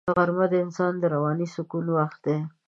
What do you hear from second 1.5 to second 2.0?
سکون